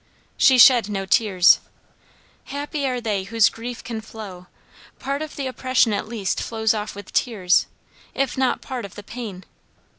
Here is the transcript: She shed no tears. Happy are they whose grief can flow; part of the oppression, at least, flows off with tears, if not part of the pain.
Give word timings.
She 0.35 0.57
shed 0.57 0.89
no 0.89 1.05
tears. 1.05 1.59
Happy 2.45 2.87
are 2.87 2.99
they 2.99 3.25
whose 3.25 3.49
grief 3.49 3.83
can 3.83 4.01
flow; 4.01 4.47
part 4.97 5.21
of 5.21 5.35
the 5.35 5.45
oppression, 5.45 5.93
at 5.93 6.07
least, 6.07 6.41
flows 6.41 6.73
off 6.73 6.95
with 6.95 7.13
tears, 7.13 7.67
if 8.15 8.35
not 8.35 8.63
part 8.63 8.83
of 8.83 8.95
the 8.95 9.03
pain. 9.03 9.43